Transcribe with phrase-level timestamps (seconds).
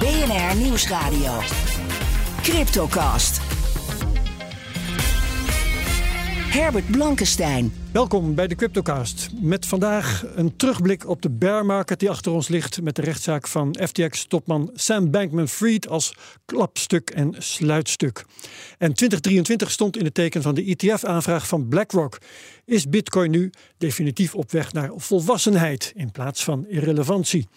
[0.00, 1.38] BNR Nieuwsradio.
[2.42, 3.40] Cryptocast.
[6.52, 7.72] Herbert Blankenstein.
[7.92, 9.30] Welkom bij de Cryptocast.
[9.40, 12.82] Met vandaag een terugblik op de bear market die achter ons ligt.
[12.82, 18.24] Met de rechtszaak van FTX-topman Sam Bankman-Fried als klapstuk en sluitstuk.
[18.78, 22.18] En 2023 stond in het teken van de ETF-aanvraag van BlackRock.
[22.64, 27.48] Is Bitcoin nu definitief op weg naar volwassenheid in plaats van irrelevantie?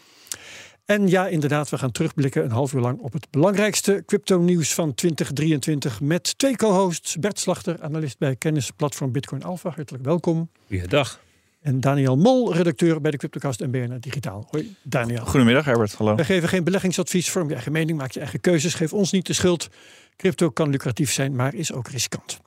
[0.86, 4.94] En ja, inderdaad, we gaan terugblikken een half uur lang op het belangrijkste crypto-nieuws van
[4.94, 7.17] 2023 met twee co-hosts.
[7.17, 9.70] Bert Slachter, analist bij kennisplatform Bitcoin Alpha.
[9.70, 10.50] Hartelijk welkom.
[10.67, 11.22] Goeiedag.
[11.61, 14.48] En Daniel Mol, redacteur bij de Cryptocast en BNR Digitaal.
[14.50, 15.26] Hoi, Daniel.
[15.26, 15.94] Goedemiddag, Herbert.
[15.94, 16.16] Hallo.
[16.16, 17.30] We geven geen beleggingsadvies.
[17.30, 18.73] Vorm je eigen mening, maak je eigen keuzes.
[18.73, 19.70] Geef ons niet de schuld.
[20.17, 22.39] Crypto kan lucratief zijn, maar is ook riskant.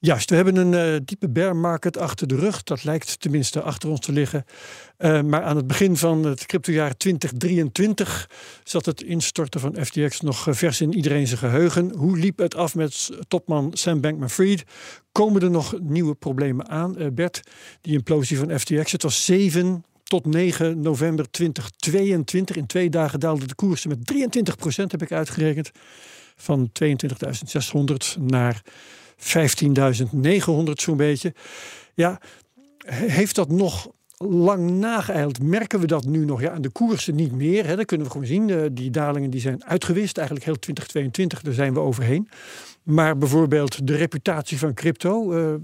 [0.00, 2.62] Juist, we hebben een uh, diepe bear market achter de rug.
[2.62, 4.44] Dat lijkt tenminste achter ons te liggen.
[4.98, 8.30] Uh, maar aan het begin van het cryptojaar 2023
[8.64, 11.94] zat het instorten van FTX nog vers in iedereen zijn geheugen.
[11.96, 14.64] Hoe liep het af met topman Sam Bankman-Fried?
[15.12, 17.40] Komen er nog nieuwe problemen aan, Bert?
[17.80, 18.92] Die implosie van FTX.
[18.92, 22.56] Het was 7 tot 9 november 2022.
[22.56, 25.70] In twee dagen daalden de koersen met 23 procent, heb ik uitgerekend.
[26.36, 28.62] Van 22.600 naar
[29.18, 31.34] 15.900 zo'n beetje.
[31.94, 32.20] Ja,
[32.86, 35.42] heeft dat nog lang nageijld?
[35.42, 36.40] Merken we dat nu nog?
[36.40, 37.66] Ja, aan de koersen niet meer.
[37.66, 37.76] Hè?
[37.76, 38.74] Dat kunnen we gewoon zien.
[38.74, 40.16] die dalingen die zijn uitgewist.
[40.16, 42.28] Eigenlijk heel 2022, daar zijn we overheen.
[42.82, 45.54] Maar bijvoorbeeld de reputatie van crypto, uh,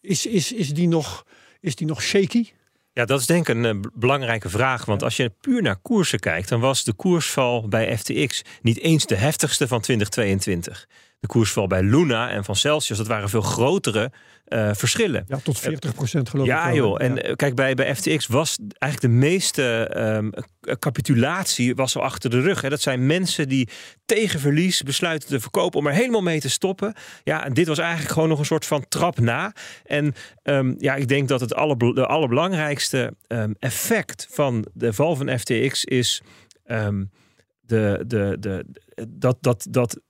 [0.00, 1.26] is, is, is, die nog,
[1.60, 2.48] is die nog shaky?
[2.92, 4.84] Ja, dat is denk ik een uh, belangrijke vraag.
[4.84, 9.06] Want als je puur naar koersen kijkt, dan was de koersval bij FTX niet eens
[9.06, 10.88] de heftigste van 2022
[11.20, 14.10] de koersval bij Luna en van Celsius, dat waren veel grotere
[14.48, 15.24] uh, verschillen.
[15.28, 16.74] Ja, tot 40 procent geloof ja, ik.
[16.74, 17.02] Joh.
[17.02, 20.32] En ja, kijk, bij, bij FTX was eigenlijk de meeste um,
[20.78, 22.60] capitulatie was al achter de rug.
[22.60, 22.68] Hè.
[22.68, 23.68] Dat zijn mensen die
[24.04, 26.94] tegen verlies besluiten te verkopen om er helemaal mee te stoppen.
[27.24, 29.52] Ja, en dit was eigenlijk gewoon nog een soort van trap na.
[29.84, 35.16] En um, ja, ik denk dat het alle, de allerbelangrijkste um, effect van de val
[35.16, 36.22] van FTX is
[37.60, 38.64] de, de, de,
[39.08, 40.00] dat, dat, dat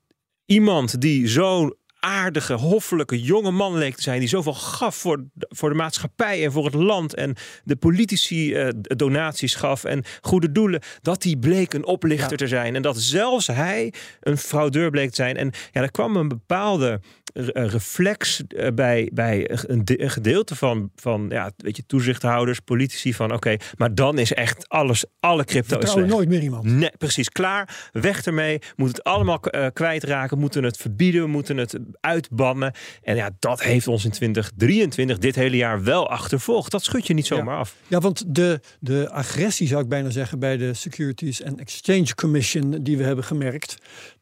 [0.50, 4.18] iemand die zo'n aardige, hoffelijke jonge man leek te zijn.
[4.18, 7.14] Die zoveel gaf voor, voor de maatschappij en voor het land.
[7.14, 10.82] En de politici uh, donaties gaf en goede doelen.
[11.02, 12.74] Dat die bleek een oplichter te zijn.
[12.74, 15.36] En dat zelfs hij een fraudeur bleek te zijn.
[15.36, 17.00] En ja, er kwam een bepaalde
[17.32, 23.32] reflex eh, bij, bij een, een, gedeelte van, van ja, weet je, toezichthouders, politici van
[23.32, 26.08] oké, maar dan is echt alles, alle crypto is slecht.
[26.08, 26.64] nooit meer iemand.
[26.64, 28.58] Nee, precies, klaar, weg ermee.
[28.76, 32.72] Moet het allemaal uh, kwijtraken, moeten het verbieden, moeten het uitbannen.
[33.02, 36.70] En ja, dat heeft ons in 2023, dit hele jaar, wel achtervolgd.
[36.70, 37.60] Dat schud je niet zomaar ja.
[37.60, 37.76] af.
[37.86, 42.82] Ja, want de, de agressie zou ik bijna zeggen bij de Securities and Exchange Commission
[42.82, 43.76] die we hebben gemerkt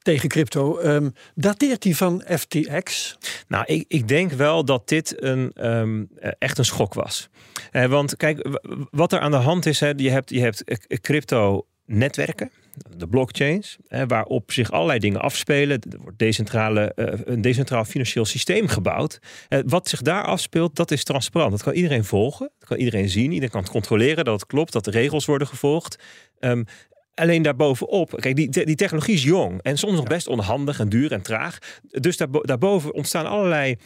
[0.08, 0.80] tegen crypto.
[0.80, 3.16] Um, dateert die van FTX?
[3.48, 6.08] Nou, ik, ik denk wel dat dit een, um,
[6.38, 7.28] echt een schok was.
[7.72, 8.60] Uh, want kijk,
[8.90, 10.64] wat er aan de hand is, hè, je hebt, je hebt
[11.00, 12.50] crypto netwerken
[12.96, 15.80] de blockchains, hè, waarop zich allerlei dingen afspelen.
[15.90, 16.92] Er wordt decentrale,
[17.24, 19.18] een decentraal financieel systeem gebouwd.
[19.66, 21.50] Wat zich daar afspeelt, dat is transparant.
[21.50, 24.72] Dat kan iedereen volgen, dat kan iedereen zien, iedereen kan het controleren dat het klopt,
[24.72, 25.98] dat de regels worden gevolgd.
[26.40, 26.64] Um,
[27.18, 31.12] Alleen daarbovenop, kijk, die, die technologie is jong en soms nog best onhandig en duur
[31.12, 31.58] en traag.
[31.82, 33.76] Dus daarboven ontstaan allerlei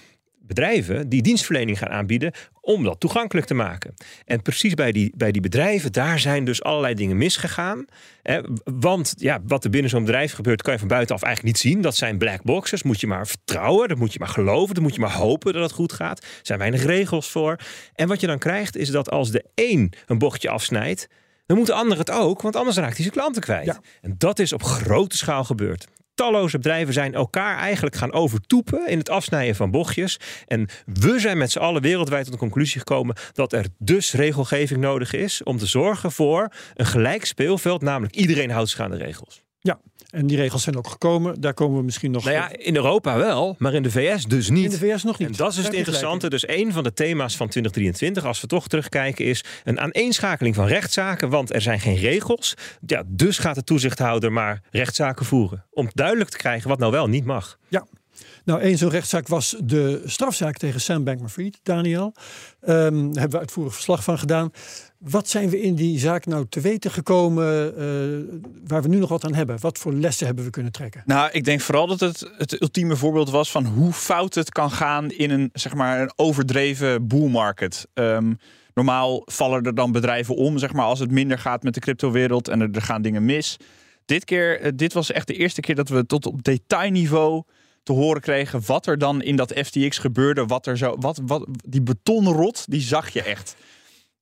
[0.47, 3.95] bedrijven die dienstverlening gaan aanbieden om dat toegankelijk te maken.
[4.25, 7.85] En precies bij die, bij die bedrijven, daar zijn dus allerlei dingen misgegaan.
[8.23, 11.73] Hè, want ja, wat er binnen zo'n bedrijf gebeurt, kan je van buitenaf eigenlijk niet
[11.73, 11.83] zien.
[11.83, 12.83] Dat zijn black boxes.
[12.83, 15.63] Moet je maar vertrouwen, dat moet je maar geloven, dat moet je maar hopen dat
[15.63, 16.19] het goed gaat.
[16.23, 17.57] Er zijn weinig regels voor.
[17.95, 21.09] En wat je dan krijgt, is dat als de een een bochtje afsnijdt,
[21.53, 23.81] dan moet de ander het ook, want anders raakt hij zijn klanten kwijt.
[24.01, 25.87] En dat is op grote schaal gebeurd.
[26.15, 30.21] Talloze bedrijven zijn elkaar eigenlijk gaan overtoepen in het afsnijden van bochtjes.
[30.47, 34.81] En we zijn met z'n allen wereldwijd tot de conclusie gekomen dat er dus regelgeving
[34.81, 38.97] nodig is om te zorgen voor een gelijk speelveld, namelijk iedereen houdt zich aan de
[38.97, 39.43] regels.
[39.63, 39.81] Ja,
[40.11, 41.41] en die regels zijn ook gekomen.
[41.41, 42.25] Daar komen we misschien nog...
[42.25, 44.65] Nou ja, in Europa wel, maar in de VS dus niet.
[44.65, 45.29] in de VS nog niet.
[45.29, 46.31] En dat is Daar het interessante.
[46.31, 50.67] Dus een van de thema's van 2023, als we toch terugkijken, is een aaneenschakeling van
[50.67, 51.29] rechtszaken.
[51.29, 52.55] Want er zijn geen regels.
[52.87, 55.67] Ja, dus gaat de toezichthouder maar rechtszaken voeren.
[55.71, 57.59] Om duidelijk te krijgen wat nou wel niet mag.
[57.69, 57.87] Ja.
[58.45, 62.15] Nou, één zo'n rechtszaak was de strafzaak tegen Sam Bankman-Fried, Daniel.
[62.61, 64.51] Ehm, daar hebben we uitvoerig verslag van gedaan.
[65.03, 67.85] Wat zijn we in die zaak nou te weten gekomen eh,
[68.67, 69.61] waar we nu nog wat aan hebben?
[69.61, 71.03] Wat voor lessen hebben we kunnen trekken?
[71.07, 74.71] Nou, ik denk vooral dat het het ultieme voorbeeld was van hoe fout het kan
[74.71, 77.87] gaan in een, zeg maar, een overdreven bull market.
[77.95, 78.35] Ehm,
[78.75, 82.49] normaal vallen er dan bedrijven om, zeg maar, als het minder gaat met de cryptowereld
[82.49, 83.57] en er, gaan dingen mis.
[84.05, 87.43] Dit keer, eh, dit was echt de eerste keer dat we tot op detailniveau
[87.83, 90.47] te horen kregen wat er dan in dat FTX gebeurde.
[90.47, 93.57] Wat er zo, wat, wat, die betonrot, die zag je echt.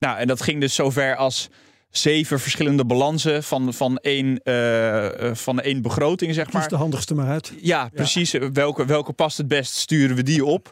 [0.00, 1.48] Nou, en dat ging dus zover als
[1.90, 6.68] zeven verschillende balansen van, van, één, eh, van één begroting, zeg Kies maar.
[6.68, 7.52] de handigste maar uit.
[7.60, 8.32] Ja, precies.
[8.52, 9.74] Welke, welke past het best?
[9.74, 10.70] Sturen we die op?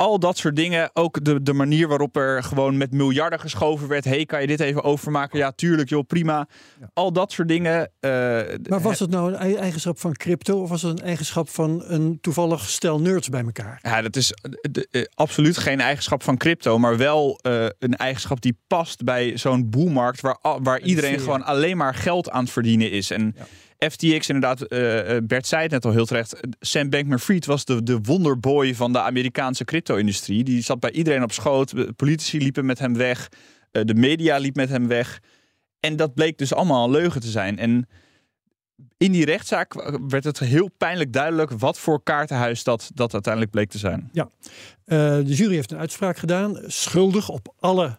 [0.00, 0.90] Al dat soort dingen.
[0.92, 4.04] Ook de, de manier waarop er gewoon met miljarden geschoven werd.
[4.04, 5.38] hey, kan je dit even overmaken?
[5.38, 6.48] Ja, tuurlijk, joh, prima.
[6.94, 7.90] Al dat soort dingen.
[8.00, 8.10] eh,
[8.68, 11.82] Maar was het nou een ei- eigenschap van crypto of was het een eigenschap van
[11.86, 13.78] een toevallig stel nerds bij elkaar?
[13.82, 17.96] Ja, dat is eh, de- eh, absoluut geen eigenschap van crypto, maar wel eh, een
[17.96, 22.42] eigenschap die past bij zo'n boelmarkt waar, al- waar iedereen gewoon alleen maar geld aan
[22.42, 23.10] het verdienen is.
[23.10, 23.34] En
[23.88, 26.40] FTX, inderdaad, eh, eh, Bert zei het net al heel terecht.
[26.60, 30.44] Sam Bankman-Fried was de, de wonderboy van de Amerikaanse crypto-industrie.
[30.44, 31.96] Die zat bij iedereen op schoot.
[31.96, 33.28] Politici liepen met hem weg.
[33.70, 35.20] eh, de media liep met hem weg.
[35.80, 37.58] En dat bleek dus allemaal een leugen te zijn.
[37.58, 37.88] En
[38.96, 43.70] in die rechtszaak werd het heel pijnlijk duidelijk wat voor kaartenhuis dat, dat uiteindelijk bleek
[43.70, 44.10] te zijn.
[44.12, 44.26] Eh,
[45.16, 47.98] de jury heeft een uitspraak gedaan, schuldig op alle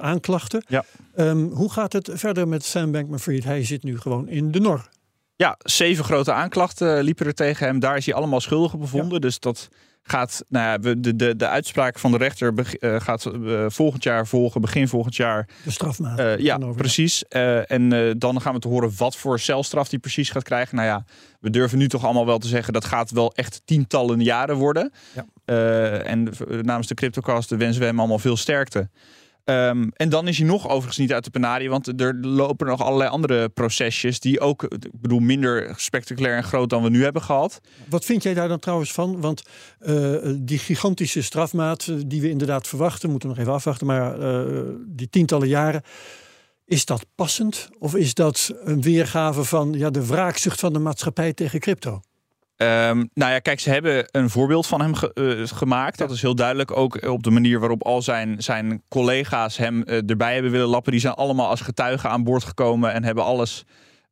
[0.00, 0.64] aanklachten.
[0.68, 0.84] Ja.
[1.14, 3.44] Ehm, hoe gaat het verder met Sam Bankman-Fried?
[3.44, 4.88] Hij zit nu gewoon in de nor.
[5.36, 7.78] Ja, zeven grote aanklachten liepen er tegen hem.
[7.80, 9.20] Daar is hij allemaal schuldig op bevonden.
[9.20, 9.68] Dus dat
[10.02, 13.64] gaat, nou ja, we- de, de, de uitspraak van de rechter beg- eh, gaat eh,
[13.68, 15.48] volgend jaar volgen, begin volgend jaar.
[15.64, 16.18] De strafmaat.
[16.18, 17.24] Eh, ja, precies.
[17.28, 20.76] Eh, en eh, dan gaan we te horen wat voor celstraf hij precies gaat krijgen.
[20.76, 21.04] Nou ja,
[21.40, 24.92] we durven nu toch allemaal wel te zeggen dat gaat wel echt tientallen jaren worden.
[25.14, 25.24] Ja.
[25.44, 26.28] Eh, en
[26.62, 28.88] namens de Cryptocast wensen we hem allemaal veel sterkte.
[29.46, 32.82] Ehm, en dan is hij nog overigens niet uit de penarie, want er lopen nog
[32.82, 37.22] allerlei andere procesjes die ook, ik bedoel, minder spectaculair en groot dan we nu hebben
[37.22, 37.60] gehad.
[37.88, 39.20] Wat vind jij daar dan trouwens van?
[39.20, 39.42] Want
[39.78, 44.20] eh, die gigantische strafmaat eh, die we inderdaad verwachten, moeten we nog even afwachten, maar
[44.20, 45.82] eh, die tientallen jaren.
[46.64, 47.68] Is dat passend?
[47.78, 52.00] Of is dat een weergave van ja, de wraakzucht van de maatschappij tegen crypto?
[52.56, 55.98] Ehm, nou ja, kijk, ze hebben een voorbeeld van hem ge- eh, gemaakt.
[55.98, 56.76] Dat is heel duidelijk.
[56.76, 60.92] Ook op de manier waarop al zijn, zijn collega's hem eh, erbij hebben willen lappen.
[60.92, 63.64] Die zijn allemaal als getuigen aan boord gekomen en hebben alles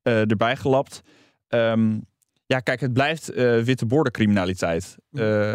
[0.02, 1.02] eh, erbij gelapt.
[1.48, 1.98] Ehm,
[2.46, 4.96] ja, kijk, het blijft eh, witte bordencriminaliteit.
[5.12, 5.52] Eh,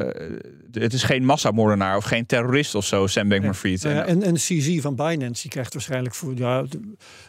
[0.72, 3.82] het is geen massamoordenaar of geen terrorist of zo, Sam Bankman-Fried.
[3.82, 6.38] Ja, en, en CZ van Binance, die krijgt waarschijnlijk voor.
[6.38, 6.66] Ja,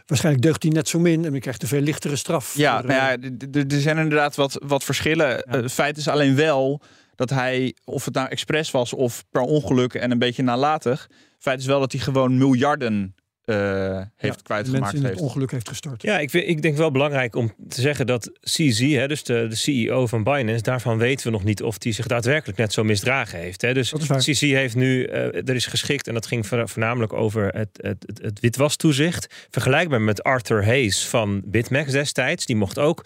[0.06, 2.56] waarschijnlijk deugt hij net zo min en die krijgt een veel lichtere straf.
[2.56, 5.42] Ja, voor, nou eh, ja, er zijn inderdaad wat, wat verschillen.
[5.42, 6.80] Eh, Het feit is alleen wel
[7.14, 11.02] dat hij, of het nou expres was of per ongeluk en een beetje nalatig.
[11.10, 13.14] Het feit is wel dat hij gewoon miljarden
[13.50, 14.94] eh, heeft mensen kwijtgemaakt.
[14.94, 15.20] in het Heeft.
[15.20, 16.02] ongeluk heeft gestort.
[16.02, 19.46] Ja, ik, vind, ik denk wel belangrijk om te zeggen dat CZ, hè, dus de,
[19.48, 22.84] de CEO van Binance, daarvan weten we nog niet of hij zich daadwerkelijk net zo
[22.84, 23.62] misdragen heeft.
[23.62, 23.74] Hè.
[23.74, 23.92] Dus.
[24.16, 28.04] CZ heeft nu, eh, er is geschikt, en dat ging voorna- voornamelijk over het, het,
[28.06, 29.46] het, het witwastoezicht.
[29.50, 32.46] Vergelijkbaar met Arthur Hayes van BitMEX destijds.
[32.46, 33.04] Die mocht ook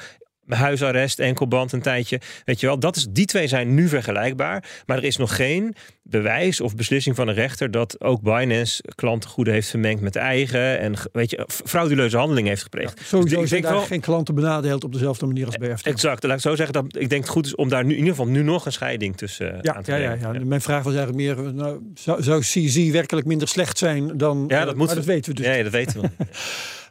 [0.49, 2.21] huisarrest, enkelband een tijdje.
[2.45, 4.65] Weet je wel, dat is, die twee zijn nu vergelijkbaar.
[4.87, 9.55] Maar er is nog geen bewijs of beslissing van een rechter dat ook Binance klantengoeden
[9.55, 12.97] heeft vermengd met eigen en weet je, frauduleuze handelingen heeft gepleegd.
[12.99, 15.83] Dus Sowieso ik zijn denk wel- geen klanten benadeeld op dezelfde manier als bij FTX.
[15.91, 17.97] Exact, laat ik zo zeggen dat ik denk het goed is om daar nu in
[17.99, 20.39] ieder geval nu nog een scheiding tussen eh, Ja, aan te ja, ja, brengen.
[20.41, 20.45] ja.
[20.47, 24.45] Mijn vraag was eigenlijk meer, nou, zou, zou CZ werkelijk minder slecht zijn dan...
[24.49, 25.47] Ja, eh, dat moet maar dat weten we dus.
[25.47, 26.09] Ja, ja, dat weten we.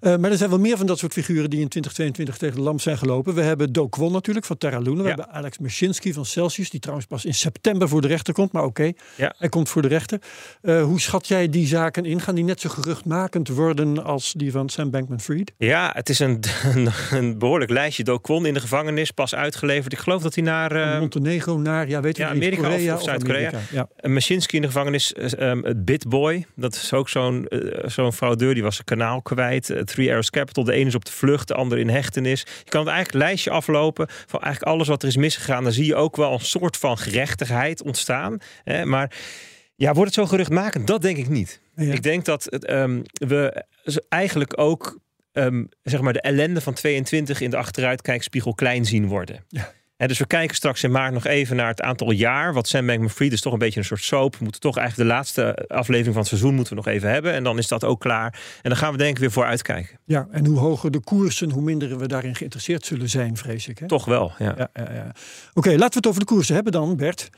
[0.03, 2.61] Eh, maar er zijn wel meer van dat soort figuren die in 2022 tegen de
[2.61, 3.33] lamp zijn gelopen.
[3.35, 4.95] We hebben Do Kwon natuurlijk van Terra Luna.
[4.97, 5.07] We Ja.
[5.07, 8.51] hebben Alex Mashinsky van Celsius, die trouwens pas in september voor de rechter komt.
[8.51, 9.33] Maar oké, Ja.
[9.37, 10.19] hij komt voor de rechter.
[10.61, 12.21] Eh, hoe schat jij die zaken in?
[12.21, 15.53] Gaan die net zo geruchtmakend worden als die van Sam Bankman-Fried?
[15.57, 16.39] ja, het is een,
[16.75, 18.03] een, een behoorlijk lijstje.
[18.03, 19.93] Do Kwon in de gevangenis, pas uitgeleverd.
[19.93, 22.95] Ik geloof dat hij naar eh Montenegro naar, ja, weet je ja, niet, Amerika Korea
[22.95, 23.51] of Zuid-Korea.
[23.71, 23.87] Ja.
[24.01, 25.13] Mashinsky in de gevangenis.
[25.13, 27.47] eh, ehm, het Bitboy, dat is ook zo'n
[27.85, 28.53] zo'n fraudeur.
[28.53, 29.69] Die was zijn kanaal kwijt.
[29.69, 32.39] Eh, Three Arrows Capital, de ene is op de vlucht, de andere in hechtenis.
[32.39, 35.63] Je kan het eigenlijk lijstje aflopen van eigenlijk alles wat er is misgegaan.
[35.63, 38.37] Dan zie je ook wel een soort van gerechtigheid ontstaan.
[38.63, 38.85] Hè?
[38.85, 39.15] Maar
[39.75, 40.87] ja, wordt het zo geruchtmakend?
[40.87, 41.61] Dat denk ik niet.
[41.75, 41.93] Ja.
[41.93, 43.65] Ik denk dat het, ehm, we
[44.09, 49.45] eigenlijk ook ehm, zeg maar de ellende van 22 in de achteruitkijkspiegel klein zien worden.
[49.47, 49.73] Ja.
[50.03, 52.53] En dus we kijken straks in maart nog even naar het aantal jaar.
[52.53, 54.35] Wat Sam Bankman-Fried is toch een beetje een soort soap.
[54.35, 57.33] We moeten toch eigenlijk de laatste aflevering van het seizoen moeten we nog even hebben.
[57.33, 58.39] En dan is dat ook klaar.
[58.61, 59.99] En dan gaan we denk ik weer voor uitkijken.
[60.05, 63.77] Ja, en hoe hoger de koersen, hoe minder we daarin geïnteresseerd zullen zijn, vrees ik.
[63.77, 63.87] Hè?
[63.87, 64.53] Toch wel, ja.
[64.57, 65.11] Ja, ja, ja.
[65.53, 67.29] Oké, laten we het over de koersen hebben dan, Bert.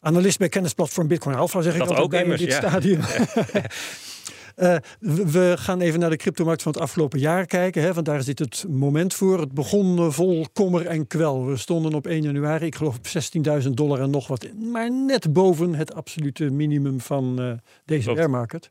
[0.00, 2.58] Analist bij kennisplatform Bitcoin Alpha, zeg ik Dat altijd ook bij immers, dit ja.
[2.58, 3.00] stadium.
[4.54, 7.82] Eh, we gaan even naar de cryptomarkt van het afgelopen jaar kijken.
[7.82, 9.40] Hè, want daar zit het moment voor.
[9.40, 11.46] Het begon vol kommer en kwel.
[11.46, 14.46] We stonden op 1 januari, ik geloof op 16.000 dollar en nog wat.
[14.72, 17.52] Maar net boven het absolute minimum van eh,
[17.84, 18.28] deze Klopt.
[18.28, 18.70] market.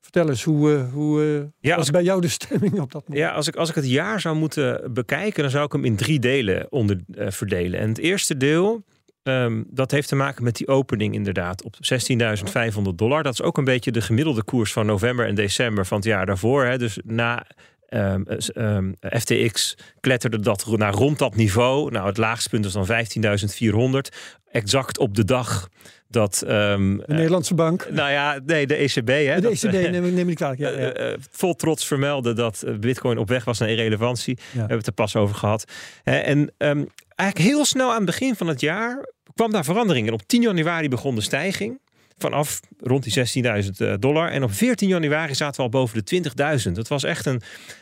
[0.00, 1.20] Vertel eens, hoe, eh, hoe
[1.60, 3.26] Ja, was als ik- bij jou de stemming op dat moment?
[3.26, 5.96] Ja, als ik, als ik het jaar zou moeten bekijken, dan zou ik hem in
[5.96, 7.80] drie delen onder, verdelen.
[7.80, 8.84] En het eerste deel,
[9.26, 13.22] ehm, dat heeft te maken met die opening inderdaad op 16.500 dollar.
[13.22, 16.26] Dat is ook een beetje de gemiddelde koers van november en december van het jaar
[16.26, 16.64] daarvoor.
[16.64, 16.78] Hè.
[16.78, 17.46] Dus na
[17.88, 21.90] ehm, eh, ehm, FTX kletterde dat naar rond dat niveau.
[21.90, 24.16] Nou, het laagste punt was dan 15.400.
[24.50, 25.68] Exact op de dag
[26.08, 26.42] dat...
[26.46, 27.86] De Nederlandse bank.
[27.90, 29.08] nou ja, nee, de ECB.
[29.08, 30.60] Hè, de dat- ECB, neem, neem ik niet kwalijk.
[30.60, 30.76] Ja, ja.
[30.76, 34.38] eh, eh, vol trots vermelden dat eh, Bitcoin op weg was naar irrelevantie.
[34.52, 35.64] We hebben het er pas over gehad.
[36.04, 40.12] En eigenlijk heel snel aan het begin van het jaar kwam daar verandering in.
[40.12, 41.80] Op 10 januari begon de stijging.
[42.18, 44.30] Vanaf rond die 16.000 eh, dollar.
[44.30, 46.22] En op 14 januari zaten we al boven de
[46.66, 46.72] 20.000.
[46.72, 47.40] Dat was echt een,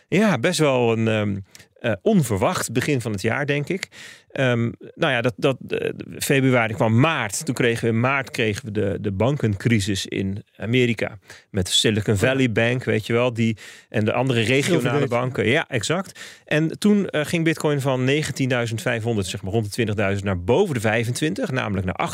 [0.09, 1.37] ja, best wel een ehm,
[1.81, 3.89] eh, onverwacht begin van het jaar, denk ik.
[4.35, 7.45] Ehm, nou ja, dat, dat, eh, februari kwam maart.
[7.45, 11.19] Toen kregen we in maart kregen we de, de bankencrisis in Amerika.
[11.51, 13.33] Met Silicon Valley Bank, weet je wel.
[13.33, 13.57] Die,
[13.89, 15.47] en de andere regionale banken.
[15.47, 16.21] Ja, exact.
[16.45, 18.15] En toen eh, ging Bitcoin van 19.500,
[19.19, 21.51] zeg maar rond de 20.000, naar boven de 25.
[21.51, 22.11] Namelijk naar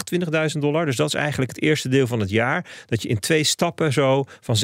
[0.52, 0.86] 28.000 dollar.
[0.86, 2.66] Dus dat is eigenlijk het eerste deel van het jaar.
[2.86, 4.56] Dat je in twee stappen zo van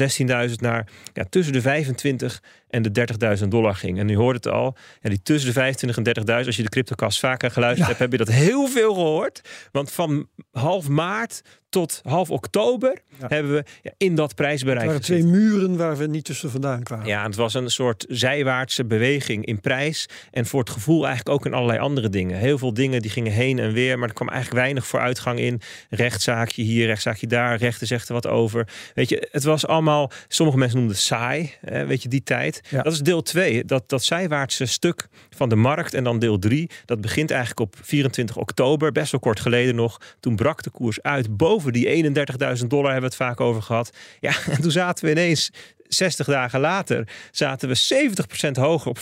[0.49, 3.07] 16.000 naar ja, tussen de 25 en de
[3.39, 3.99] 30.000 dollar ging.
[3.99, 4.75] En u hoort het al.
[5.01, 6.45] Ja, die tussen de 25 en 30.000.
[6.45, 9.41] Als je de CryptoCast vaker geluisterd hebt, heb je dat heel veel gehoord.
[9.71, 13.25] Want van half maart tot half oktober Ja.
[13.27, 13.63] hebben we
[13.97, 15.29] in dat Het prijsbereik waren gezeten.
[15.29, 17.05] twee muren waar we niet tussen vandaan kwamen.
[17.05, 20.05] Ja, het was een soort zijwaartse beweging in prijs.
[20.31, 22.37] En voor het gevoel eigenlijk ook in allerlei andere dingen.
[22.37, 23.99] Heel veel dingen die gingen heen en weer.
[23.99, 25.61] Maar er kwam eigenlijk weinig vooruitgang in.
[25.89, 27.57] Rechtszaakje hier, rechtszaakje daar.
[27.57, 28.67] Rechter zegt er wat over.
[28.93, 30.11] Weet je, het was allemaal...
[30.27, 31.53] Sommige mensen noemden het saai.
[31.61, 32.61] Hè, weet je, die tijd.
[32.69, 32.81] Ja.
[32.81, 33.65] Dat is deel 2.
[33.65, 35.93] Dat, dat zijwaartse stuk van de markt.
[35.93, 36.69] En dan deel 3.
[36.85, 38.91] Dat begint eigenlijk op 24 oktober.
[38.91, 39.97] Best wel kort geleden nog.
[40.19, 42.91] Toen brak de koers uit boven die 31.000 dollar.
[42.91, 43.89] Hebben we het vaak over gehad.
[44.19, 45.51] Ja, en toen zaten we ineens
[45.87, 48.11] 60 dagen later zaten we
[48.47, 48.99] 70% hoger op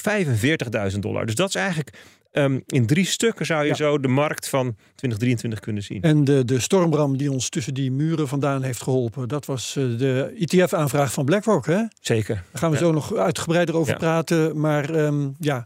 [0.94, 1.26] 45.000 dollar.
[1.26, 1.90] Dus dat is eigenlijk
[2.32, 3.74] ehm, in drie stukken zou je Ja.
[3.76, 6.02] zo de markt van 2023 kunnen zien.
[6.02, 9.84] En de, de stormbram die ons tussen die muren vandaan heeft geholpen, dat was eh,
[9.98, 11.66] de ETF-aanvraag van BlackRock.
[11.66, 11.74] Hè?
[11.74, 12.44] Daar Zeker.
[12.54, 12.82] gaan we Ja.
[12.84, 13.98] zo nog uitgebreider over Ja.
[14.00, 14.60] praten.
[14.60, 15.66] Maar ehm, ja,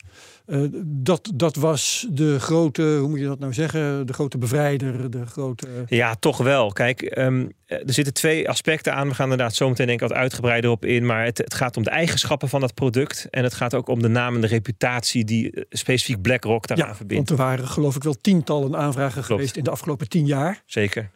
[0.49, 4.07] eh, dat, dat was de grote, hoe moet je dat nou zeggen?
[4.07, 5.67] De grote bevrijder, de grote...
[5.87, 6.71] Ja, toch wel.
[6.71, 9.07] Kijk, ehm, er zitten twee aspecten aan.
[9.07, 11.05] We gaan inderdaad zo meteen denk ik wat uitgebreider op in.
[11.05, 13.27] Maar het, het gaat om de eigenschappen van dat product.
[13.29, 16.87] En het gaat ook om de naam en de reputatie die eh, specifiek BlackRock daaraan
[16.87, 17.29] ja, verbindt.
[17.29, 20.63] want er waren geloof ik wel tientallen aanvragen geweest in de afgelopen tien jaar.
[20.65, 21.09] Zeker.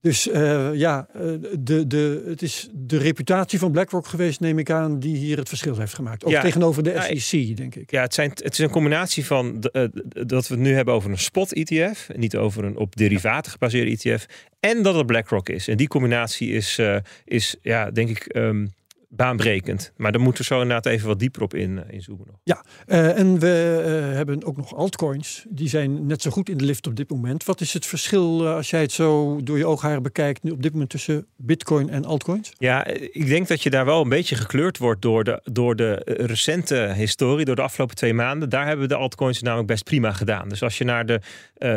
[0.00, 1.20] Dus eh, ja, eh,
[1.58, 5.48] de, de, het is de reputatie van BlackRock geweest, neem ik aan, die hier het
[5.48, 6.24] verschil heeft gemaakt.
[6.24, 6.40] Ook Ja.
[6.40, 7.90] tegenover de Ja, SEC, denk ik.
[7.90, 9.84] Ja, het, zijn, het is een combinatie van eh,
[10.26, 12.08] dat we het nu hebben over een spot-ETF.
[12.16, 14.26] Niet over een op derivaten gebaseerde ETF.
[14.60, 15.68] En dat het BlackRock is.
[15.68, 16.78] En die combinatie is,
[17.24, 18.66] is ja, denk ik, ehm,
[19.12, 19.92] baanbrekend.
[19.96, 22.36] Maar daar moeten we zo inderdaad even wat dieper op in, eh, inzoomen nog.
[22.42, 25.44] Ja, eh, en we eh, hebben ook nog altcoins.
[25.48, 27.44] Die zijn net zo goed in de lift op dit moment.
[27.44, 30.72] Wat is het verschil als jij het zo door je oogharen bekijkt nu op dit
[30.72, 32.52] moment tussen bitcoin en altcoins?
[32.58, 36.02] Ja, ik denk dat je daar wel een beetje gekleurd wordt door de, door de
[36.04, 38.48] recente historie, door de afgelopen twee maanden.
[38.48, 40.48] Daar hebben de altcoins namelijk best prima gedaan.
[40.48, 41.20] Dus als je naar de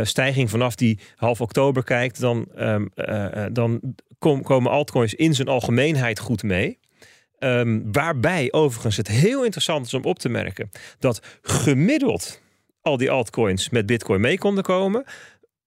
[0.03, 3.81] stijging vanaf die half oktober kijkt, dan, ehm, eh, eh, dan
[4.19, 6.79] kom- komen altcoins in zijn algemeenheid goed mee.
[7.43, 10.69] Ehm, waarbij overigens het heel interessant is om op te merken
[10.99, 12.41] dat gemiddeld
[12.81, 15.03] al die altcoins met Bitcoin mee konden komen.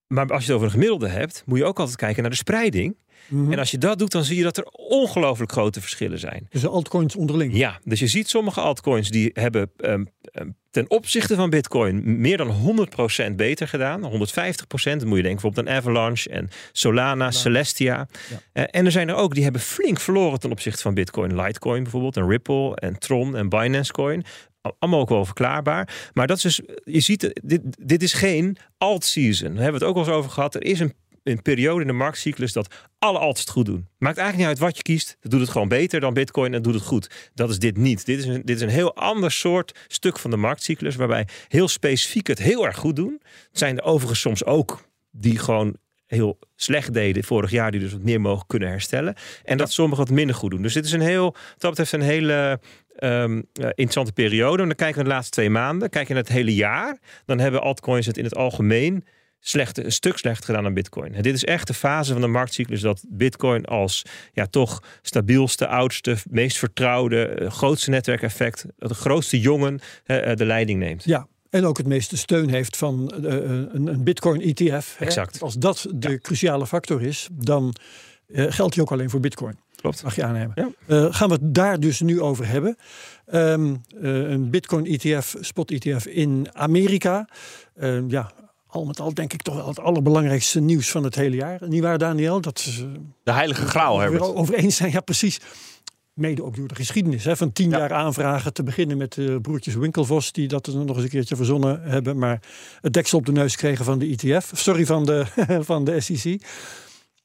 [0.06, 2.36] Maar als je het over een gemiddelde hebt, moet je ook altijd kijken naar de
[2.36, 2.96] spreiding.
[3.28, 3.52] Mhm.
[3.52, 6.46] En als je dat doet, dan zie je dat er ongelooflijk grote verschillen zijn.
[6.50, 7.56] Dus de altcoins onderling.
[7.56, 12.36] Ja, dus je ziet sommige altcoins die hebben ehm, ehm, ten opzichte van Bitcoin meer
[12.36, 14.04] dan 100% beter gedaan.
[14.04, 14.98] 150%.
[14.98, 18.08] Dan moet je denken bijvoorbeeld aan Avalanche en Solana, Celestia.
[18.52, 21.42] Eh, en er zijn er ook die hebben flink verloren ten opzichte van Bitcoin.
[21.42, 24.25] Litecoin bijvoorbeeld, en Ripple en Tron en Binance Coin.
[24.66, 26.11] Al- Allemaal ook wel verklaarbaar.
[26.12, 29.54] Maar dat is dus, je ziet, dit, dit is geen alt-season.
[29.54, 30.54] Daar hebben we het ook wel eens over gehad.
[30.54, 30.92] Er is een
[31.26, 33.88] een periode in de marktcyclus dat alle alts het goed doen.
[33.99, 35.16] Maakt eigenlijk niet uit wat je kiest.
[35.20, 37.30] Dat doet het gewoon beter dan Bitcoin en doet het goed.
[37.35, 38.06] Dat is dit niet.
[38.06, 40.96] Dit is een, dit is een heel ander soort stuk van de marktcyclus.
[40.96, 43.20] Waarbij heel specifiek het heel erg goed doen.
[43.23, 47.92] Het zijn er overigens soms ook die gewoon heel slecht deden vorig jaar, die dus
[47.92, 49.14] wat meer mogen kunnen herstellen.
[49.44, 50.62] En dat sommigen wat minder goed doen.
[50.62, 52.60] Dus dit is een heel, wat dat betreft, een hele
[52.96, 53.25] eh,
[53.58, 54.62] interessante periode.
[54.62, 56.98] En dan kijken we de laatste twee maanden, kijken we naar het hele jaar.
[57.25, 59.04] Dan hebben altcoins het in het algemeen
[59.40, 61.14] slecht, een stuk slechter gedaan dan Bitcoin.
[61.14, 65.66] En dit is echt de fase van de marktcyclus dat Bitcoin als ja, toch stabielste,
[65.66, 71.04] oudste, meest vertrouwde, eh, grootste netwerkeffect, de grootste jongen eh, de leiding neemt.
[71.04, 74.96] Ja, en ook het meeste steun heeft van uh, een, een Bitcoin-ETF.
[74.98, 75.42] Exact.
[75.42, 77.74] Als dat de cruciale factor is, dan
[78.26, 79.58] uh, geldt die ook alleen voor Bitcoin.
[79.76, 80.02] Klopt.
[80.02, 80.52] Mag je aannemen.
[80.54, 80.68] Ja.
[80.86, 82.76] Uh, gaan we het daar dus nu over hebben.
[83.32, 87.28] Um, een Bitcoin-ETF, spot-ETF in Amerika.
[87.76, 88.32] Ehm, ja,
[88.66, 91.60] al met al denk ik toch wel het allerbelangrijkste nieuws van het hele jaar.
[91.68, 92.40] Niet waar, Daniel?
[92.40, 92.70] Dat
[93.22, 94.90] de heilige graal hebben we over eens zijn.
[94.90, 95.40] Ja, precies
[96.16, 97.25] mede ook door de geschiedenis.
[97.25, 97.78] Hè, van tien Ja.
[97.78, 101.37] jaar aanvragen, te beginnen met de broertjes Winkelvos, die dat er nog eens een keertje
[101.37, 102.42] verzonnen hebben, maar
[102.80, 105.25] het deksel op de neus kregen van de ETF, sorry, van de,
[105.70, 106.42] van de SEC.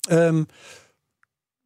[0.09, 0.43] Ehm,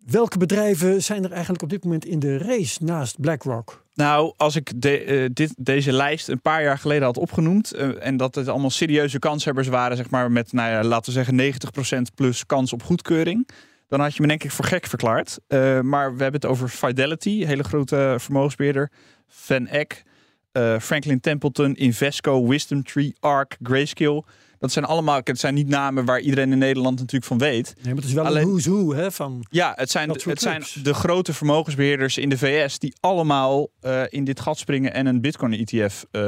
[0.06, 3.84] welke bedrijven zijn er eigenlijk op dit moment in de race naast BlackRock?
[3.94, 7.72] Nou, als ik de, eh, dit, deze lijst een paar jaar geleden had opgenoemd.
[7.74, 11.12] eh, en dat het allemaal serieuze kanshebbers waren, zeg maar, met, nou ja, laten we
[11.12, 13.48] zeggen, 90% plus kans op goedkeuring.
[13.88, 15.40] Dan had je me denk ik voor gek verklaard.
[15.48, 18.92] Eh, maar we hebben het over Fidelity, hele grote vermogensbeheerder.
[19.28, 20.04] Van Eck,
[20.52, 24.24] eh, Franklin Templeton, Invesco, Wisdom Tree, Ark, Grayscale.
[24.66, 27.74] Dat zijn allemaal, het zijn niet namen waar iedereen in Nederland natuurlijk van weet.
[27.76, 29.46] Nee, maar het is wel Alleen- een who's who hè, van...
[29.50, 34.24] Ja, het zijn, het zijn de grote vermogensbeheerders in de VS die allemaal eh, in
[34.24, 36.22] dit gat springen en een Bitcoin-ETF eh,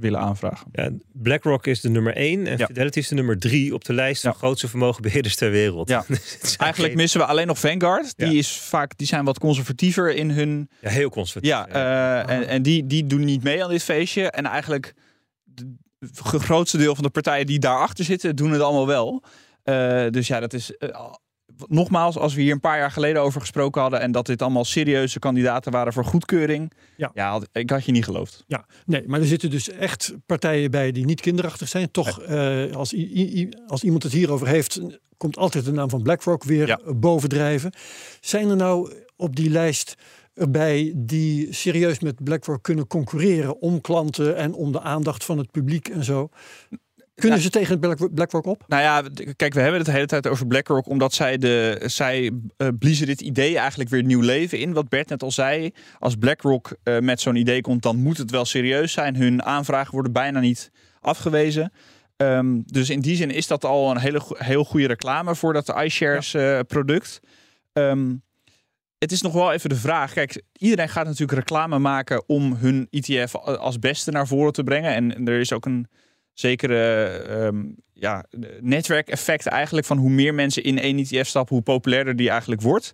[0.00, 0.66] willen aanvragen.
[0.72, 2.66] Ja, BlackRock is de nummer 1 en Ja.
[2.66, 4.36] Fidelity is de nummer 3 op de lijst van Ja.
[4.38, 5.88] grootste vermogenbeheerders ter wereld.
[5.88, 6.04] Ja.
[6.08, 8.16] Dus Eigenlijk geen- missen we alleen nog Vanguard.
[8.16, 8.38] Die, Ja.
[8.38, 10.68] is vaak, die zijn wat conservatiever in hun.
[10.80, 11.50] ja, heel conservatief.
[11.50, 14.30] Ja, eh, en, en die, die doen niet mee aan dit feestje.
[14.30, 14.94] En eigenlijk
[15.98, 19.22] het grootste deel van de partijen die daarachter zitten, doen het allemaal wel.
[19.62, 20.76] Eh, dus ja, dat is.
[20.76, 21.10] eh,
[21.66, 24.00] nogmaals, als we hier een paar jaar geleden over gesproken hadden.
[24.00, 26.72] en dat dit allemaal serieuze kandidaten waren voor goedkeuring.
[26.96, 27.30] Ja.
[27.30, 28.44] had- ik had je niet geloofd.
[28.46, 31.90] Ja, nee, maar er zitten dus echt partijen bij die niet kinderachtig zijn.
[31.90, 32.94] Toch, eh, als,
[33.66, 34.80] als iemand het hierover heeft,
[35.16, 36.80] komt altijd de naam van BlackRock weer Ja.
[36.96, 37.72] bovendrijven.
[38.20, 39.94] Zijn er nou op die lijst
[40.38, 45.50] erbij die serieus met BlackRock kunnen concurreren om klanten en om de aandacht van het
[45.50, 46.30] publiek en zo?
[47.14, 48.64] Kunnen ze tegen Black- BlackRock op?
[48.66, 49.02] Nou ja,
[49.36, 53.06] kijk, we hebben het de hele tijd over BlackRock, omdat zij, de, zij eh, bliezen
[53.06, 54.72] dit idee eigenlijk weer nieuw leven in.
[54.72, 58.30] Wat Bert net al zei, als BlackRock eh, met zo'n idee komt, dan moet het
[58.30, 59.16] wel serieus zijn.
[59.16, 60.70] Hun aanvragen worden bijna niet
[61.00, 61.72] afgewezen.
[62.16, 65.74] Ehm, dus in die zin is dat al een hele, heel goede reclame voor dat
[65.82, 67.20] iShares eh, product.
[67.72, 68.14] Ehm,
[68.98, 70.12] het is nog wel even de vraag.
[70.12, 74.94] Kijk, iedereen gaat natuurlijk reclame maken om hun ETF als beste naar voren te brengen.
[74.94, 75.86] En er is ook een
[76.32, 78.24] zekere ehm, ja,
[78.60, 82.92] netwerkeffect eigenlijk van hoe meer mensen in één ETF stappen, hoe populairder die eigenlijk wordt.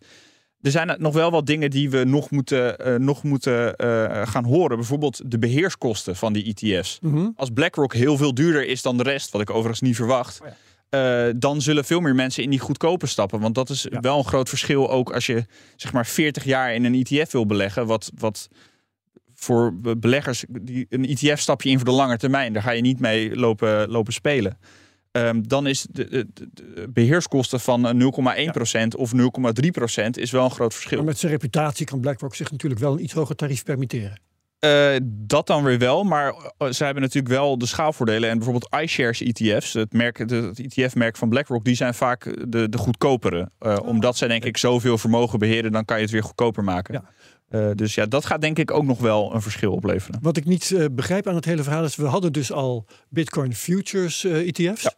[0.61, 4.45] Er zijn nog wel wat dingen die we nog moeten, eh, nog moeten eh, gaan
[4.45, 4.77] horen.
[4.77, 6.99] Bijvoorbeeld de beheerskosten van die ETF's.
[7.01, 7.29] Mhm.
[7.37, 10.49] Als BlackRock heel veel duurder is dan de rest, wat ik overigens niet verwacht, Oh
[10.95, 13.41] eh, dan zullen veel meer mensen in die goedkope stappen.
[13.41, 14.01] Want dat is Ja.
[14.01, 15.45] wel een groot verschil ook als je
[15.77, 17.87] zeg maar 40 jaar in een ETF wil beleggen.
[17.87, 18.49] Wat, wat
[19.35, 22.53] voor be- beleggers, die, een ETF stap je in voor de lange termijn.
[22.53, 24.59] Daar ga je niet mee lopen, lopen spelen.
[25.11, 30.45] Ehm, dan is de, de, de- de beheerskosten van eh, 0,1% of 0,3% is wel
[30.45, 30.97] een groot verschil.
[30.97, 34.21] Maar met zijn reputatie kan BlackRock zich natuurlijk wel een iets hoger tarief permitteren.
[34.65, 38.31] Eh, dat dan weer wel, maar eh, ze hebben natuurlijk wel de schaalvoordelen.
[38.31, 42.79] En bijvoorbeeld iShares ETF's, het, merk, het ETF-merk van BlackRock, die zijn vaak de, de
[42.79, 43.51] goedkopere.
[43.59, 46.95] Eh, omdat zij denk ik zoveel vermogen beheren, dan kan je het weer goedkoper maken.
[46.95, 47.05] Ja.
[47.49, 50.19] Eh, dus ja, dat gaat denk ik ook nog wel een verschil opleveren.
[50.23, 54.25] Wat ik niet begrijp aan het hele verhaal is, we hadden dus al Bitcoin Futures
[54.25, 54.83] ETF's.
[54.83, 54.93] Ja.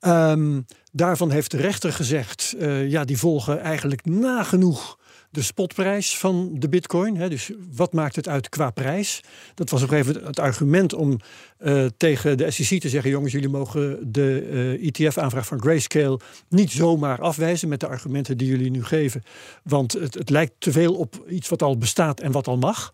[0.00, 0.60] Ehm,
[0.92, 2.54] daarvan heeft de rechter gezegd,
[2.86, 4.98] ja, die volgen eigenlijk nagenoeg
[5.34, 7.16] de spotprijs van de bitcoin.
[7.16, 7.28] Hè.
[7.28, 9.20] Dus wat maakt het uit qua prijs?
[9.54, 11.18] Dat was op een gegeven het argument om
[11.58, 13.10] eh, tegen de SEC te zeggen...
[13.10, 14.48] jongens, jullie mogen de
[14.80, 17.68] eh, ETF-aanvraag van Grayscale niet zomaar afwijzen...
[17.68, 19.22] met de argumenten die jullie nu geven.
[19.62, 22.92] Want het, het lijkt te veel op iets wat al bestaat en wat al mag.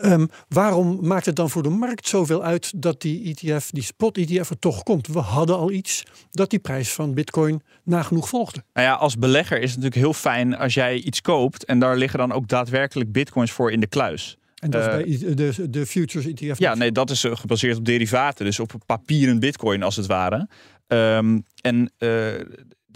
[0.00, 4.50] Ehm, waarom maakt het dan voor de markt zoveel uit dat die ETF, die spot-ETF
[4.50, 5.06] er toch komt?
[5.06, 8.62] We hadden al iets dat die prijs van bitcoin nagenoeg volgde.
[8.72, 11.96] Nou ja, als belegger is het natuurlijk heel fijn als jij iets koopt en daar
[11.96, 14.36] liggen dan ook daadwerkelijk bitcoins voor in de kluis.
[14.56, 16.58] En dat Eh, is bij de, de futures ETF.
[16.58, 20.48] Ja, nee, dat is eh, gebaseerd op derivaten, dus op papieren bitcoin als het ware.
[20.86, 22.08] Ehm, en eh,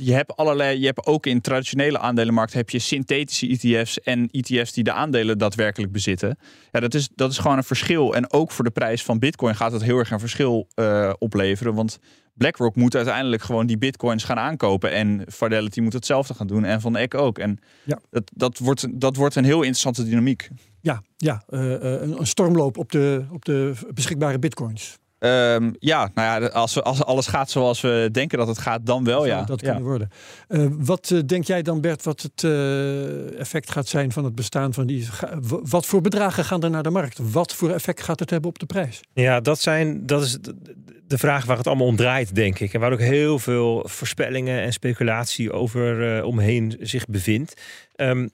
[0.00, 4.72] je hebt allerlei, je hebt ook in traditionele aandelenmarkt heb je synthetische ETF's en ETF's
[4.72, 6.38] die de aandelen daadwerkelijk bezitten.
[6.70, 8.14] Ja, dat is, dat is gewoon een verschil.
[8.14, 11.74] En ook voor de prijs van Bitcoin gaat het heel erg een verschil eh, opleveren.
[11.74, 11.98] Want
[12.34, 14.92] BlackRock moet uiteindelijk gewoon die bitcoins gaan aankopen.
[14.92, 16.64] En Fidelity moet hetzelfde gaan doen.
[16.64, 17.38] En Van Eck ook.
[17.38, 17.98] En Ja.
[18.10, 20.48] dat, dat, wordt, dat wordt een heel interessante dynamiek.
[20.80, 24.98] Ja, ja eh, eh, een, een stormloop op de, op de beschikbare bitcoins.
[25.20, 28.87] Ehm, ja, nou ja, als, we, als alles gaat zoals we denken dat het gaat,
[28.87, 29.44] dan wel Zou ja.
[29.44, 29.66] dat ja.
[29.66, 30.11] kunnen worden.
[30.48, 34.35] Eh, wat eh, denk jij dan, Bert, wat het eh, effect gaat zijn van het
[34.35, 35.09] bestaan van die...
[35.48, 37.18] wat voor bedragen gaan er naar de markt?
[37.33, 39.00] Wat voor effect gaat het hebben op de prijs?
[39.12, 40.56] Ja, dat, zijn, dat is de-
[41.06, 42.74] de vraag waar het allemaal om draait, denk ik.
[42.74, 47.61] En waar ook heel veel voorspellingen en speculatie over eh, omheen zich bevindt.
[47.94, 48.28] Ehm,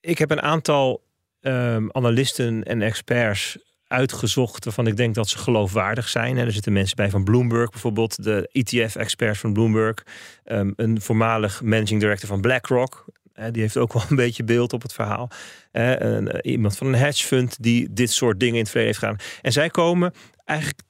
[0.00, 1.02] ik heb een aantal
[1.40, 6.38] ehm, analisten en experts uitgezocht waarvan ik denk dat ze geloofwaardig zijn.
[6.38, 10.06] En er zitten mensen bij van Bloomberg bijvoorbeeld, de ETF-experts van Bloomberg,
[10.44, 13.04] ehm, een voormalig managing director van BlackRock.
[13.50, 15.30] Die heeft ook wel een beetje beeld op het verhaal.
[15.72, 19.40] Eh, iemand van een hedge fund die dit soort dingen in het verleden heeft gedaan.
[19.42, 20.12] En zij komen
[20.44, 20.80] eigenlijk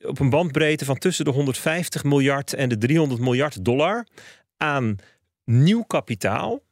[0.00, 4.06] op een bandbreedte van tussen de 150 miljard en de 300 miljard dollar
[4.56, 4.96] aan
[5.44, 6.62] nieuw kapitaal.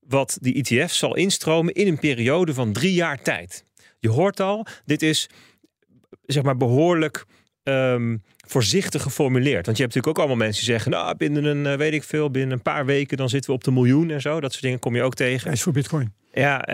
[0.00, 3.64] Wat die ETF zal instromen in een periode van drie jaar tijd.
[4.00, 5.28] Je hoort al, dit is
[6.26, 7.24] zeg maar behoorlijk
[7.62, 9.66] ehm, voorzichtig geformuleerd.
[9.66, 12.02] Want je hebt natuurlijk ook allemaal mensen die zeggen, nou binnen een, eh, weet ik
[12.02, 14.40] veel, binnen een paar weken dan zitten we op de miljoen en zo.
[14.40, 15.42] Dat soort dingen kom je ook tegen.
[15.42, 16.12] Prijs voor bitcoin.
[16.32, 16.66] Ja,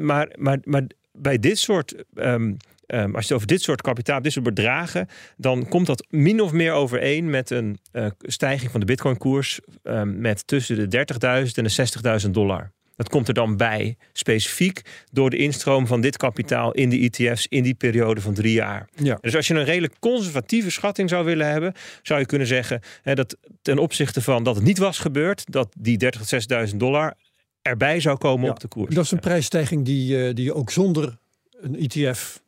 [0.00, 1.94] maar, maar, maar bij dit soort.
[2.14, 2.54] ehm,
[2.86, 6.40] ehm, als je het over dit soort kapitaal, dit soort bedragen, dan komt dat min
[6.40, 9.60] of meer overeen met een eh, stijging van de Bitcoin-koers
[10.04, 12.72] met tussen de 30.000 en de 60.000 dollar.
[13.02, 17.46] Dat komt er dan bij, specifiek door de instroom van dit kapitaal in de ETF's
[17.48, 18.88] in die periode van drie jaar.
[18.94, 19.18] Ja.
[19.20, 23.14] Dus als je een redelijk conservatieve schatting zou willen hebben, zou je kunnen zeggen hè,
[23.14, 27.14] dat ten opzichte van dat het niet was gebeurd, dat die 30.000 tot 60.000 dollar
[27.62, 28.94] erbij zou komen Ja, op de koers.
[28.94, 31.18] Dat is een prijsstijging die, eh, die je ook zonder
[31.60, 32.41] een ETF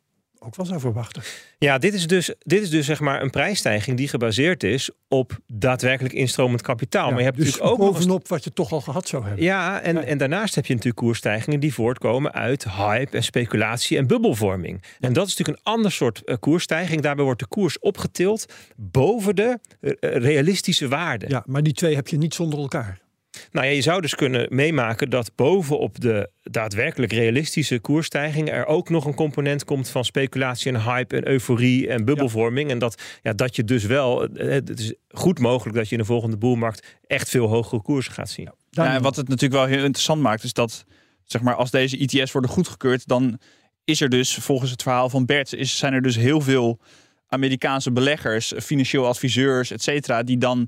[0.45, 1.21] ook wel zou verwachten.
[1.57, 5.39] Ja, dit is, dus, dit is dus zeg maar een prijsstijging die gebaseerd is op
[5.47, 7.03] daadwerkelijk instromend kapitaal.
[7.05, 9.25] Ja, maar je hebt dus natuurlijk ook eens- bovenop wat je toch al gehad zou
[9.25, 9.43] hebben.
[9.43, 10.01] Ja, en, Ja.
[10.03, 14.83] en daarnaast heb je natuurlijk koersstijgingen die voortkomen uit hype en speculatie en bubbelvorming.
[14.99, 17.01] En dat is natuurlijk een ander soort eh, koersstijging.
[17.01, 21.25] Daarbij wordt de koers opgetild boven de eh, realistische waarde.
[21.29, 23.03] Ja, maar die twee heb je niet zonder elkaar.
[23.51, 28.89] Nou ja, je zou dus kunnen meemaken dat bovenop de daadwerkelijk realistische koersstijging er ook
[28.89, 32.69] nog een component komt van speculatie en hype en euforie en bubbelvorming.
[32.69, 36.01] En dat, ja, dat je dus wel, eh, het is goed mogelijk dat je in
[36.01, 38.49] de volgende boelmarkt echt veel hogere koersen gaat zien.
[38.69, 40.85] Ja, en wat het natuurlijk wel heel interessant maakt, is dat
[41.23, 43.39] zeg maar, als deze ETS worden goedgekeurd, dan
[43.83, 46.79] is er dus volgens het verhaal van Bert, is, zijn er dus heel veel
[47.27, 50.67] Amerikaanse beleggers, financieel adviseurs, et cetera, die dan,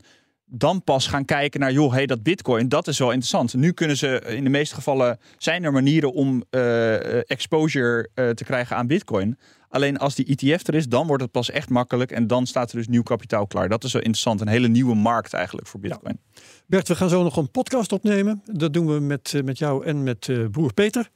[0.50, 3.54] dan pas gaan kijken naar, joh, hey, dat bitcoin, dat is wel interessant.
[3.54, 8.44] Nu kunnen ze, in de meeste gevallen, zijn er manieren om eh, exposure eh, te
[8.44, 9.38] krijgen aan bitcoin.
[9.70, 12.72] Alleen als die ETF er is, dan wordt het pas echt makkelijk en dan staat
[12.72, 13.70] er dus nieuw kapitaal klaar.
[13.70, 16.20] Dat is wel interessant, een hele nieuwe markt eigenlijk voor bitcoin.
[16.66, 18.42] Bert, we gaan zo nog een podcast opnemen.
[18.46, 21.10] Dat doen we met, eh, met jou en met eh, broer Peter.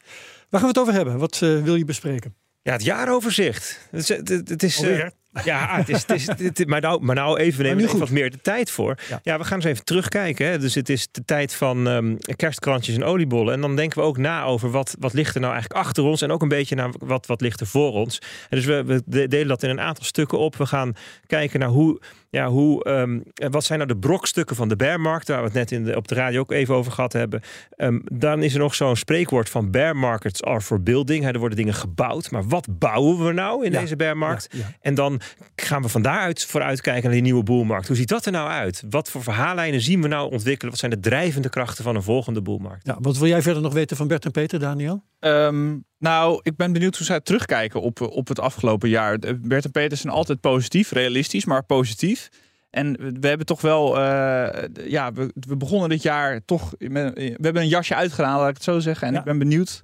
[0.49, 1.17] Waar gaan we het over hebben?
[1.17, 2.35] Wat eh, wil je bespreken?
[2.61, 3.87] Ja, het jaaroverzicht.
[3.91, 5.07] Het is, het, het is, eh?
[5.43, 8.31] Ja, het is, het is, het- maar, nou, maar nou even nemen we wat meer
[8.31, 8.95] de tijd voor.
[9.09, 9.19] Ja.
[9.23, 9.37] Ja.
[9.37, 10.45] we gaan eens even terugkijken.
[10.47, 10.59] Hè.
[10.59, 13.53] Dus het is de tijd van ehm, kerstkrantjes en oliebollen.
[13.53, 16.21] En dan denken we ook na over wat, wat ligt er nou eigenlijk achter ons.
[16.21, 18.19] En ook een beetje naar wat, wat ligt er voor ons.
[18.49, 20.55] En dus we, we de- delen dat in een aantal stukken op.
[20.55, 20.93] We gaan
[21.27, 23.19] kijken naar hoe, ja, hoe, ehm,
[23.51, 25.27] wat zijn nou de brokstukken van de bearmarkt.
[25.27, 27.41] Waar we het net in de, op de radio ook even over gehad hebben.
[27.75, 31.23] Ehm, dan is er nog zo'n spreekwoord van bear markets are for building.
[31.23, 32.31] Hè, er worden dingen gebouwd.
[32.31, 34.47] Maar wat bouwen we nou in Ja, deze bearmarkt?
[34.51, 34.71] ja, ja.
[34.81, 35.20] En dan
[35.55, 37.87] gaan we van daaruit vooruit kijken naar die nieuwe boelmarkt.
[37.87, 38.83] Hoe ziet dat er nou uit?
[38.89, 40.71] Wat voor verhaallijnen zien we nou ontwikkelen?
[40.71, 42.85] Wat zijn de drijvende krachten van een volgende boelmarkt?
[42.87, 45.03] Ja, wat wil jij verder nog weten van Bert en Peter, Daniel?
[45.19, 49.19] Ehm, nou, ik ben benieuwd hoe zij terugkijken op, op het afgelopen jaar.
[49.41, 52.29] Bert en Peter zijn altijd positief, realistisch, maar positief.
[52.69, 57.37] En we hebben toch wel, eh, ja, we, we begonnen dit jaar toch, met- we
[57.41, 59.07] hebben een jasje uitgedaan, laat ik het zo zeggen.
[59.07, 59.19] En Ja.
[59.19, 59.83] ik ben benieuwd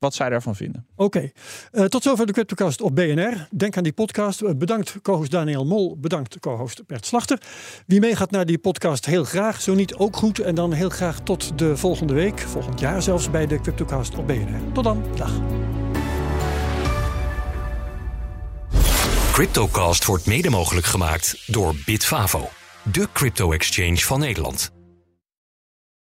[0.00, 0.86] wat zij daarvan vinden.
[0.96, 1.30] Oké,
[1.70, 3.48] Eh, tot zover de Cryptocast op BNR.
[3.50, 4.40] Denk aan die podcast.
[4.40, 7.42] Eh, bedankt co-host Daniel Mol, bedankt co-host Bert Slachter.
[7.86, 9.60] Wie meegaat naar die podcast, heel graag.
[9.60, 10.38] Zo niet, ook goed.
[10.38, 14.26] En dan heel graag tot de volgende week, volgend jaar zelfs, bij de Cryptocast op
[14.26, 14.72] BNR.
[14.72, 15.32] Tot dan, dag.
[19.32, 22.48] Cryptocast wordt mede mogelijk gemaakt door Bitfavo,
[22.92, 24.79] de crypto-exchange van Nederland.